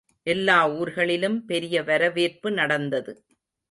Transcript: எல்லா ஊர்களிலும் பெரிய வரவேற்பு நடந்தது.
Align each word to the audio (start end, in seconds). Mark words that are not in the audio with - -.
எல்லா 0.27 0.69
ஊர்களிலும் 0.69 1.45
பெரிய 1.45 1.83
வரவேற்பு 1.83 2.51
நடந்தது. 2.51 3.13